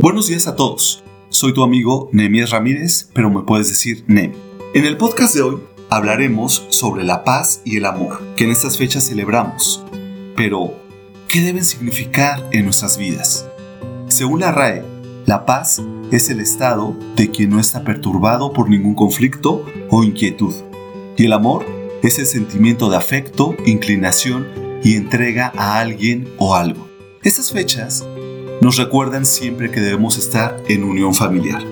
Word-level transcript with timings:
Buenos 0.00 0.28
días 0.28 0.46
a 0.46 0.56
todos. 0.56 1.04
Soy 1.28 1.52
tu 1.52 1.62
amigo 1.62 2.08
Nemias 2.12 2.50
Ramírez, 2.50 3.10
pero 3.12 3.30
me 3.30 3.42
puedes 3.42 3.68
decir 3.68 4.04
Nem. 4.06 4.32
En 4.74 4.84
el 4.84 4.96
podcast 4.96 5.34
de 5.34 5.42
hoy 5.42 5.58
hablaremos 5.90 6.66
sobre 6.70 7.04
la 7.04 7.24
paz 7.24 7.62
y 7.64 7.76
el 7.76 7.84
amor, 7.84 8.20
que 8.34 8.44
en 8.44 8.50
estas 8.50 8.78
fechas 8.78 9.08
celebramos. 9.08 9.84
Pero, 10.36 10.72
¿qué 11.28 11.40
deben 11.40 11.64
significar 11.64 12.48
en 12.52 12.64
nuestras 12.64 12.96
vidas? 12.96 13.46
Según 14.08 14.40
la 14.40 14.52
RAE, 14.52 14.82
la 15.26 15.44
paz 15.44 15.82
es 16.10 16.30
el 16.30 16.40
estado 16.40 16.96
de 17.14 17.30
quien 17.30 17.50
no 17.50 17.60
está 17.60 17.84
perturbado 17.84 18.52
por 18.52 18.70
ningún 18.70 18.94
conflicto 18.94 19.64
o 19.90 20.04
inquietud. 20.04 20.54
Y 21.16 21.26
el 21.26 21.32
amor 21.32 21.66
es 22.02 22.18
el 22.18 22.26
sentimiento 22.26 22.88
de 22.88 22.96
afecto, 22.96 23.54
inclinación 23.66 24.67
y 24.82 24.96
entrega 24.96 25.52
a 25.56 25.78
alguien 25.78 26.28
o 26.38 26.54
algo. 26.54 26.88
Estas 27.22 27.52
fechas 27.52 28.06
nos 28.60 28.76
recuerdan 28.76 29.26
siempre 29.26 29.70
que 29.70 29.80
debemos 29.80 30.18
estar 30.18 30.56
en 30.68 30.84
unión 30.84 31.14
familiar. 31.14 31.62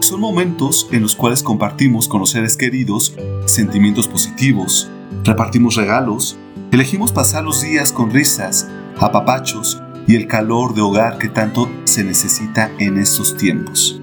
Son 0.00 0.20
momentos 0.20 0.88
en 0.92 1.02
los 1.02 1.14
cuales 1.16 1.42
compartimos 1.42 2.08
con 2.08 2.20
los 2.20 2.30
seres 2.30 2.56
queridos 2.56 3.14
sentimientos 3.46 4.08
positivos, 4.08 4.90
repartimos 5.24 5.76
regalos, 5.76 6.36
elegimos 6.72 7.12
pasar 7.12 7.44
los 7.44 7.62
días 7.62 7.92
con 7.92 8.10
risas, 8.10 8.68
apapachos 8.98 9.80
y 10.06 10.16
el 10.16 10.26
calor 10.26 10.74
de 10.74 10.82
hogar 10.82 11.18
que 11.18 11.28
tanto 11.28 11.70
se 11.84 12.04
necesita 12.04 12.70
en 12.78 12.98
estos 12.98 13.36
tiempos. 13.36 14.00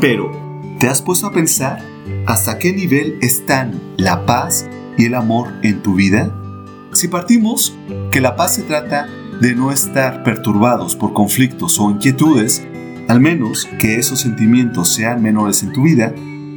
Pero, 0.00 0.32
¿te 0.78 0.88
has 0.88 1.02
puesto 1.02 1.26
a 1.26 1.32
pensar 1.32 1.84
hasta 2.26 2.58
qué 2.58 2.72
nivel 2.72 3.18
están 3.20 3.80
la 3.96 4.26
paz 4.26 4.68
y 4.96 5.04
el 5.04 5.14
amor 5.14 5.52
en 5.62 5.82
tu 5.82 5.94
vida? 5.94 6.34
Si 6.92 7.06
partimos 7.06 7.76
que 8.10 8.20
la 8.20 8.34
paz 8.34 8.56
se 8.56 8.62
trata 8.62 9.08
de 9.40 9.54
no 9.54 9.70
estar 9.70 10.24
perturbados 10.24 10.96
por 10.96 11.12
conflictos 11.12 11.78
o 11.78 11.90
inquietudes, 11.90 12.62
al 13.08 13.20
menos 13.20 13.68
que 13.78 13.96
esos 13.96 14.20
sentimientos 14.20 14.88
sean 14.88 15.22
menores 15.22 15.62
en 15.62 15.72
tu 15.72 15.82
vida, 15.82 16.12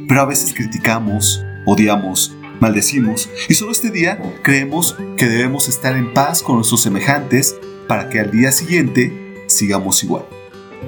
pero 0.08 0.20
a 0.20 0.26
veces 0.26 0.52
criticamos, 0.52 1.44
odiamos, 1.66 2.36
maldecimos 2.60 3.28
y 3.48 3.54
solo 3.54 3.72
este 3.72 3.90
día 3.90 4.20
creemos 4.42 4.96
que 5.16 5.28
debemos 5.28 5.68
estar 5.68 5.96
en 5.96 6.12
paz 6.12 6.42
con 6.42 6.56
nuestros 6.56 6.82
semejantes 6.82 7.56
para 7.88 8.08
que 8.08 8.20
al 8.20 8.30
día 8.30 8.50
siguiente 8.50 9.44
sigamos 9.46 10.02
igual. 10.02 10.24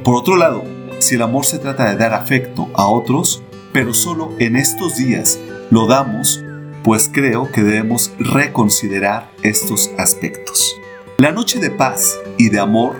Por 0.05 0.17
otro 0.17 0.37
lado, 0.37 0.65
si 0.99 1.15
el 1.15 1.23
amor 1.23 1.45
se 1.45 1.59
trata 1.59 1.89
de 1.89 1.97
dar 1.97 2.15
afecto 2.15 2.69
a 2.75 2.87
otros, 2.87 3.43
pero 3.73 3.95
solo 3.95 4.33
en 4.39 4.57
estos 4.57 4.97
días 4.97 5.39
lo 5.71 5.87
damos, 5.87 6.43
pues 6.87 7.11
creo 7.13 7.51
que 7.51 7.65
debemos 7.65 8.13
reconsiderar 8.17 9.33
estos 9.43 9.91
aspectos. 9.99 10.73
La 11.19 11.33
noche 11.33 11.59
de 11.59 11.71
paz 11.71 12.17
y 12.39 12.49
de 12.49 12.61
amor 12.61 12.95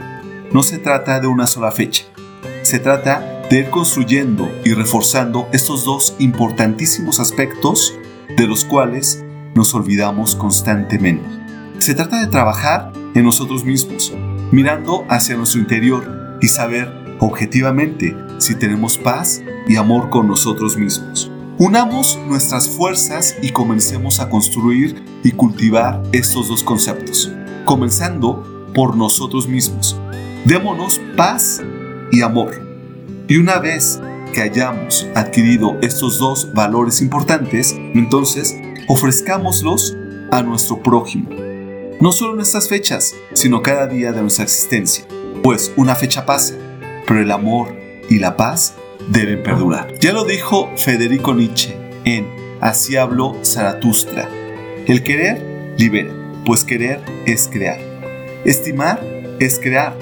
no 0.53 0.65
se 0.65 0.79
trata 0.79 1.21
de 1.21 1.29
una 1.29 1.47
sola 1.47 1.71
fecha. 1.71 2.05
Se 2.63 2.81
trata 2.81 3.45
de 3.49 3.61
ir 3.61 3.71
construyendo 3.71 4.51
y 4.65 4.75
reforzando 4.75 5.49
estos 5.53 5.85
dos 5.85 6.17
importantísimos 6.19 7.21
aspectos 7.21 7.95
de 8.37 8.49
los 8.49 8.65
cuales 8.65 9.25
nos 9.55 9.73
olvidamos 9.73 10.35
constantemente. 10.35 11.29
Se 11.79 11.95
trata 11.95 12.19
de 12.19 12.27
trabajar 12.27 12.93
en 13.15 13.23
nosotros 13.23 13.65
mismos, 13.65 14.13
mirando 14.51 15.07
hacia 15.09 15.37
nuestro 15.37 15.61
interior 15.61 16.39
y 16.43 16.49
saber 16.49 16.93
objetivamente 17.21 18.17
si 18.39 18.57
tenemos 18.57 18.99
paz 18.99 19.43
y 19.69 19.77
amor 19.77 20.11
con 20.11 20.27
nosotros 20.27 20.77
mismos. 20.77 21.26
Unamos 21.59 22.19
nuestras 22.29 22.69
fuerzas 22.69 23.35
y 23.41 23.49
comencemos 23.49 24.21
a 24.21 24.29
construir 24.29 25.03
y 25.25 25.31
cultivar 25.31 26.03
estos 26.13 26.49
dos 26.49 26.63
conceptos 26.63 27.33
comenzando 27.65 28.71
por 28.75 28.95
nosotros 28.95 29.49
mismos. 29.49 29.99
Démonos 30.45 31.01
paz 31.17 31.63
y 32.13 32.21
amor. 32.21 32.61
Y 33.27 33.39
una 33.39 33.59
vez 33.59 33.99
que 34.35 34.43
hayamos 34.43 35.09
adquirido 35.15 35.79
estos 35.81 36.19
dos 36.19 36.53
valores 36.53 37.01
importantes, 37.01 37.73
entonces 37.75 38.55
ofrezcámoslos 38.87 39.97
a 40.31 40.43
nuestro 40.43 40.83
prójimo. 40.83 41.31
No 42.03 42.13
solo 42.13 42.35
en 42.35 42.41
estas 42.41 42.69
fechas, 42.69 43.15
sino 43.33 43.63
cada 43.63 43.87
día 43.87 44.13
de 44.13 44.21
nuestra 44.21 44.45
existencia. 44.45 45.07
Pues 45.43 45.73
una 45.79 45.95
fecha 45.95 46.27
pasa, 46.27 46.55
pero 47.07 47.23
el 47.23 47.33
amor 47.33 47.75
y 48.11 48.19
la 48.19 48.37
paz 48.37 48.75
deben 49.09 49.43
perdurar. 49.43 49.99
Ya 50.01 50.13
lo 50.13 50.25
dijo 50.25 50.71
Federico 50.77 51.35
Nietzsche 51.35 51.77
en 52.05 52.27
Así 52.61 52.97
habló 52.97 53.37
Zaratustra. 53.45 54.29
El 54.87 55.03
querer 55.03 55.75
libera 55.79 56.27
pues 56.47 56.63
querer 56.63 57.01
es 57.27 57.49
crear. 57.49 57.81
Estimar 58.45 59.05
es 59.41 59.59
crear. 59.59 59.99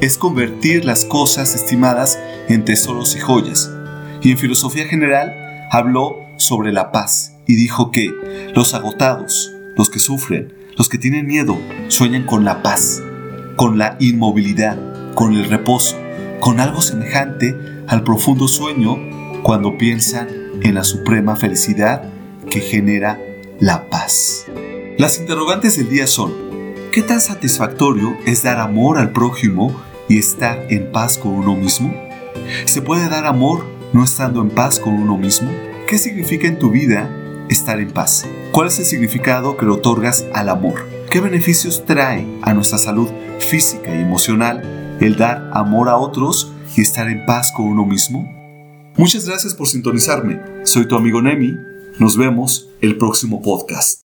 Es 0.00 0.16
convertir 0.16 0.84
las 0.84 1.04
cosas 1.04 1.56
estimadas 1.56 2.18
en 2.48 2.64
tesoros 2.64 3.16
y 3.16 3.18
joyas. 3.18 3.70
Y 4.22 4.30
en 4.30 4.38
filosofía 4.38 4.86
general 4.86 5.34
habló 5.72 6.24
sobre 6.38 6.72
la 6.72 6.92
paz 6.92 7.34
y 7.46 7.56
dijo 7.56 7.90
que 7.90 8.14
los 8.54 8.74
agotados, 8.74 9.52
los 9.76 9.90
que 9.90 9.98
sufren, 9.98 10.54
los 10.76 10.88
que 10.88 10.98
tienen 10.98 11.26
miedo, 11.26 11.58
sueñan 11.88 12.24
con 12.24 12.44
la 12.44 12.62
paz, 12.62 13.02
con 13.56 13.76
la 13.76 13.96
inmovilidad, 13.98 14.78
con 15.14 15.34
el 15.34 15.48
reposo, 15.48 15.98
con 16.38 16.60
algo 16.60 16.80
semejante 16.80 17.56
al 17.88 18.04
profundo 18.04 18.48
sueño 18.48 18.98
cuando 19.42 19.76
piensan 19.76 20.28
en 20.62 20.74
la 20.74 20.84
suprema 20.84 21.36
felicidad 21.36 22.02
que 22.50 22.60
genera 22.60 23.18
la 23.60 23.88
paz. 23.88 24.46
Las 24.98 25.18
interrogantes 25.18 25.76
del 25.76 25.88
día 25.88 26.06
son, 26.06 26.32
¿qué 26.92 27.02
tan 27.02 27.20
satisfactorio 27.20 28.16
es 28.26 28.42
dar 28.42 28.58
amor 28.58 28.98
al 28.98 29.12
prójimo 29.12 29.74
y 30.08 30.18
estar 30.18 30.66
en 30.70 30.92
paz 30.92 31.18
con 31.18 31.32
uno 31.32 31.56
mismo? 31.56 31.94
¿Se 32.64 32.82
puede 32.82 33.08
dar 33.08 33.26
amor 33.26 33.64
no 33.92 34.04
estando 34.04 34.42
en 34.42 34.50
paz 34.50 34.78
con 34.78 34.94
uno 34.94 35.16
mismo? 35.16 35.50
¿Qué 35.86 35.98
significa 35.98 36.46
en 36.46 36.58
tu 36.58 36.70
vida 36.70 37.10
estar 37.48 37.80
en 37.80 37.90
paz? 37.90 38.26
¿Cuál 38.52 38.68
es 38.68 38.78
el 38.78 38.84
significado 38.84 39.56
que 39.56 39.66
le 39.66 39.72
otorgas 39.72 40.26
al 40.34 40.48
amor? 40.48 40.86
¿Qué 41.10 41.20
beneficios 41.20 41.84
trae 41.84 42.26
a 42.42 42.54
nuestra 42.54 42.78
salud 42.78 43.08
física 43.38 43.94
y 43.94 44.00
emocional 44.00 44.91
el 45.02 45.16
dar 45.16 45.50
amor 45.52 45.88
a 45.88 45.96
otros 45.96 46.52
y 46.76 46.80
estar 46.80 47.08
en 47.08 47.26
paz 47.26 47.52
con 47.52 47.66
uno 47.66 47.84
mismo? 47.84 48.24
Muchas 48.96 49.26
gracias 49.26 49.52
por 49.52 49.66
sintonizarme. 49.66 50.40
Soy 50.64 50.86
tu 50.86 50.96
amigo 50.96 51.20
Nemi. 51.20 51.56
Nos 51.98 52.16
vemos 52.16 52.70
el 52.80 52.96
próximo 52.96 53.42
podcast. 53.42 54.02